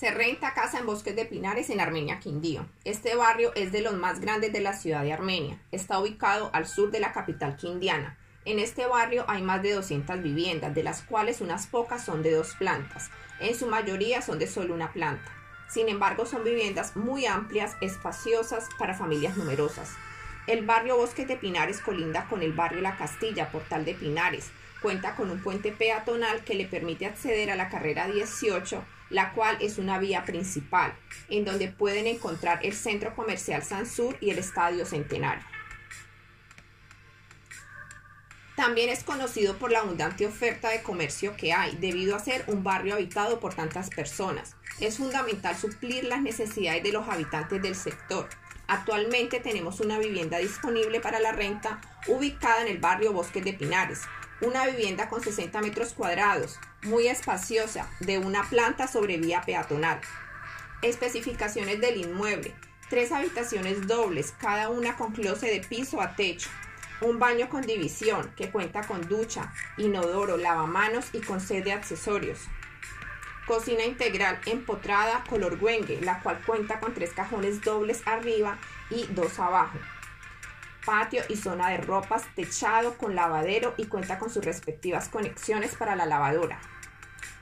Se 0.00 0.10
renta 0.10 0.54
casa 0.54 0.78
en 0.78 0.86
Bosques 0.86 1.14
de 1.14 1.26
Pinares 1.26 1.68
en 1.68 1.78
Armenia, 1.78 2.20
Quindío. 2.20 2.64
Este 2.84 3.14
barrio 3.16 3.52
es 3.54 3.70
de 3.70 3.82
los 3.82 3.92
más 3.92 4.18
grandes 4.18 4.50
de 4.50 4.62
la 4.62 4.72
ciudad 4.72 5.02
de 5.02 5.12
Armenia. 5.12 5.60
Está 5.72 5.98
ubicado 5.98 6.48
al 6.54 6.66
sur 6.66 6.90
de 6.90 7.00
la 7.00 7.12
capital 7.12 7.56
quindiana. 7.56 8.16
En 8.46 8.58
este 8.58 8.86
barrio 8.86 9.26
hay 9.28 9.42
más 9.42 9.62
de 9.62 9.74
200 9.74 10.22
viviendas, 10.22 10.74
de 10.74 10.82
las 10.84 11.02
cuales 11.02 11.42
unas 11.42 11.66
pocas 11.66 12.02
son 12.02 12.22
de 12.22 12.32
dos 12.32 12.54
plantas. 12.54 13.10
En 13.40 13.54
su 13.54 13.66
mayoría 13.66 14.22
son 14.22 14.38
de 14.38 14.46
solo 14.46 14.72
una 14.72 14.90
planta. 14.90 15.30
Sin 15.68 15.90
embargo, 15.90 16.24
son 16.24 16.44
viviendas 16.44 16.96
muy 16.96 17.26
amplias, 17.26 17.76
espaciosas 17.82 18.70
para 18.78 18.94
familias 18.94 19.36
numerosas. 19.36 19.90
El 20.46 20.64
barrio 20.64 20.96
Bosques 20.96 21.28
de 21.28 21.36
Pinares 21.36 21.82
colinda 21.82 22.26
con 22.30 22.40
el 22.40 22.54
barrio 22.54 22.80
La 22.80 22.96
Castilla, 22.96 23.52
Portal 23.52 23.84
de 23.84 23.92
Pinares. 23.92 24.50
Cuenta 24.80 25.14
con 25.14 25.30
un 25.30 25.42
puente 25.42 25.72
peatonal 25.72 26.42
que 26.42 26.54
le 26.54 26.64
permite 26.64 27.04
acceder 27.04 27.50
a 27.50 27.56
la 27.56 27.68
carrera 27.68 28.08
18 28.08 28.82
la 29.10 29.32
cual 29.32 29.58
es 29.60 29.78
una 29.78 29.98
vía 29.98 30.24
principal, 30.24 30.94
en 31.28 31.44
donde 31.44 31.68
pueden 31.68 32.06
encontrar 32.06 32.60
el 32.62 32.72
Centro 32.72 33.14
Comercial 33.14 33.62
Sansur 33.62 34.16
y 34.20 34.30
el 34.30 34.38
Estadio 34.38 34.86
Centenario. 34.86 35.44
También 38.56 38.90
es 38.90 39.04
conocido 39.04 39.56
por 39.56 39.72
la 39.72 39.78
abundante 39.78 40.26
oferta 40.26 40.68
de 40.68 40.82
comercio 40.82 41.34
que 41.34 41.52
hay, 41.52 41.76
debido 41.76 42.14
a 42.14 42.20
ser 42.20 42.44
un 42.46 42.62
barrio 42.62 42.94
habitado 42.94 43.40
por 43.40 43.54
tantas 43.54 43.88
personas. 43.88 44.54
Es 44.80 44.98
fundamental 44.98 45.56
suplir 45.56 46.04
las 46.04 46.20
necesidades 46.20 46.82
de 46.82 46.92
los 46.92 47.08
habitantes 47.08 47.62
del 47.62 47.74
sector. 47.74 48.28
Actualmente 48.66 49.40
tenemos 49.40 49.80
una 49.80 49.98
vivienda 49.98 50.36
disponible 50.36 51.00
para 51.00 51.20
la 51.20 51.32
renta 51.32 51.80
ubicada 52.06 52.60
en 52.62 52.68
el 52.68 52.78
barrio 52.78 53.14
Bosques 53.14 53.44
de 53.44 53.54
Pinares, 53.54 54.02
una 54.40 54.66
vivienda 54.66 55.08
con 55.08 55.22
60 55.22 55.60
metros 55.60 55.92
cuadrados, 55.92 56.58
muy 56.82 57.08
espaciosa, 57.08 57.88
de 58.00 58.18
una 58.18 58.48
planta 58.48 58.86
sobre 58.86 59.18
vía 59.18 59.42
peatonal. 59.42 60.00
Especificaciones 60.82 61.80
del 61.80 61.98
inmueble. 61.98 62.54
Tres 62.88 63.12
habitaciones 63.12 63.86
dobles, 63.86 64.34
cada 64.40 64.70
una 64.70 64.96
con 64.96 65.12
closet 65.12 65.50
de 65.50 65.68
piso 65.68 66.00
a 66.00 66.16
techo. 66.16 66.48
Un 67.02 67.18
baño 67.18 67.48
con 67.48 67.62
división 67.62 68.32
que 68.36 68.50
cuenta 68.50 68.86
con 68.86 69.06
ducha, 69.08 69.52
inodoro, 69.76 70.36
lavamanos 70.36 71.06
y 71.12 71.20
con 71.20 71.40
sed 71.40 71.62
de 71.64 71.72
accesorios. 71.72 72.40
Cocina 73.46 73.84
integral 73.84 74.40
empotrada 74.46 75.24
color 75.28 75.58
güengue, 75.58 76.00
la 76.00 76.20
cual 76.20 76.40
cuenta 76.44 76.80
con 76.80 76.94
tres 76.94 77.12
cajones 77.12 77.62
dobles 77.62 78.02
arriba 78.06 78.58
y 78.90 79.06
dos 79.06 79.38
abajo 79.38 79.78
patio 80.84 81.22
y 81.28 81.36
zona 81.36 81.70
de 81.70 81.78
ropas, 81.78 82.24
techado 82.34 82.96
con 82.96 83.14
lavadero 83.14 83.74
y 83.76 83.86
cuenta 83.86 84.18
con 84.18 84.30
sus 84.30 84.44
respectivas 84.44 85.08
conexiones 85.08 85.74
para 85.74 85.96
la 85.96 86.06
lavadora. 86.06 86.60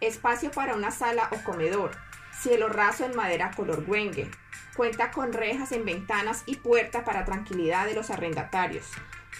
Espacio 0.00 0.50
para 0.50 0.74
una 0.74 0.90
sala 0.90 1.28
o 1.30 1.44
comedor. 1.44 1.92
Cielo 2.40 2.68
raso 2.68 3.04
en 3.04 3.14
madera 3.14 3.50
color 3.54 3.84
güengue. 3.84 4.30
Cuenta 4.74 5.10
con 5.10 5.32
rejas 5.32 5.72
en 5.72 5.84
ventanas 5.84 6.42
y 6.46 6.56
puerta 6.56 7.04
para 7.04 7.24
tranquilidad 7.24 7.86
de 7.86 7.94
los 7.94 8.10
arrendatarios. 8.10 8.86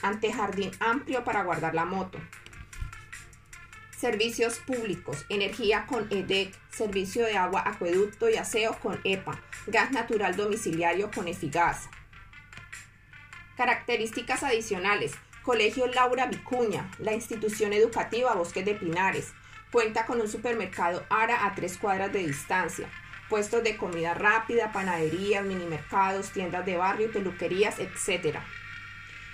Antejardín 0.02 0.70
amplio 0.80 1.24
para 1.24 1.42
guardar 1.42 1.74
la 1.74 1.84
moto. 1.84 2.18
Servicios 3.96 4.58
públicos, 4.60 5.26
energía 5.28 5.86
con 5.86 6.08
EDEC, 6.10 6.54
servicio 6.70 7.24
de 7.26 7.36
agua, 7.36 7.62
acueducto 7.66 8.30
y 8.30 8.36
aseo 8.36 8.78
con 8.80 8.98
EPA, 9.04 9.38
gas 9.66 9.90
natural 9.90 10.36
domiciliario 10.36 11.10
con 11.10 11.28
Efigas, 11.28 11.90
Características 13.60 14.42
adicionales. 14.42 15.12
Colegio 15.42 15.86
Laura 15.86 16.24
Vicuña, 16.24 16.90
la 16.98 17.12
institución 17.12 17.74
educativa 17.74 18.32
Bosques 18.32 18.64
de 18.64 18.74
Pinares. 18.74 19.34
Cuenta 19.70 20.06
con 20.06 20.18
un 20.18 20.28
supermercado 20.28 21.04
ARA 21.10 21.44
a 21.44 21.54
tres 21.54 21.76
cuadras 21.76 22.10
de 22.10 22.26
distancia. 22.26 22.88
Puestos 23.28 23.62
de 23.62 23.76
comida 23.76 24.14
rápida, 24.14 24.72
panaderías, 24.72 25.44
minimercados, 25.44 26.30
tiendas 26.30 26.64
de 26.64 26.78
barrio, 26.78 27.12
peluquerías, 27.12 27.78
etc. 27.80 28.38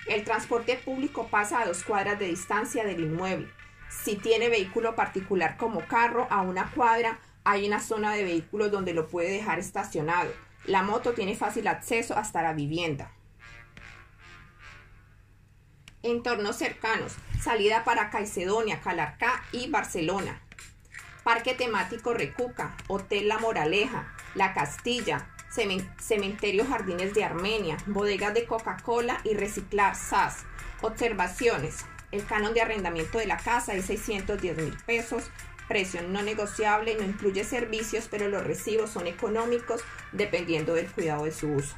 El 0.08 0.24
transporte 0.24 0.74
público 0.74 1.28
pasa 1.28 1.60
a 1.60 1.66
dos 1.66 1.84
cuadras 1.84 2.18
de 2.18 2.26
distancia 2.26 2.82
del 2.82 3.02
inmueble. 3.02 3.48
Si 3.88 4.16
tiene 4.16 4.48
vehículo 4.48 4.96
particular 4.96 5.56
como 5.56 5.86
carro, 5.86 6.26
a 6.30 6.42
una 6.42 6.72
cuadra 6.72 7.20
hay 7.44 7.64
una 7.64 7.78
zona 7.78 8.12
de 8.12 8.24
vehículos 8.24 8.72
donde 8.72 8.92
lo 8.92 9.06
puede 9.06 9.30
dejar 9.30 9.60
estacionado. 9.60 10.32
La 10.64 10.82
moto 10.82 11.12
tiene 11.12 11.36
fácil 11.36 11.68
acceso 11.68 12.16
hasta 12.16 12.42
la 12.42 12.54
vivienda. 12.54 13.12
Entornos 16.02 16.56
cercanos. 16.56 17.14
Salida 17.40 17.84
para 17.84 18.10
Caicedonia, 18.10 18.80
Calarcá 18.80 19.44
y 19.52 19.68
Barcelona. 19.68 20.40
Parque 21.24 21.54
temático 21.54 22.14
Recuca, 22.14 22.76
Hotel 22.86 23.28
La 23.28 23.38
Moraleja, 23.38 24.14
La 24.34 24.54
Castilla, 24.54 25.28
Cementerio 25.98 26.66
Jardines 26.66 27.14
de 27.14 27.24
Armenia, 27.24 27.78
bodegas 27.86 28.34
de 28.34 28.46
Coca-Cola 28.46 29.20
y 29.24 29.34
reciclar 29.34 29.96
SAS. 29.96 30.44
Observaciones. 30.82 31.84
El 32.12 32.24
canon 32.24 32.54
de 32.54 32.60
arrendamiento 32.60 33.18
de 33.18 33.26
la 33.26 33.38
casa 33.38 33.74
es 33.74 33.86
610 33.86 34.56
mil 34.58 34.76
pesos. 34.86 35.30
Precio 35.66 36.02
no 36.02 36.22
negociable, 36.22 36.94
no 36.94 37.02
incluye 37.02 37.42
servicios, 37.42 38.06
pero 38.08 38.28
los 38.28 38.44
recibos 38.44 38.90
son 38.90 39.06
económicos 39.06 39.82
dependiendo 40.12 40.74
del 40.74 40.90
cuidado 40.90 41.24
de 41.24 41.32
su 41.32 41.48
uso. 41.48 41.74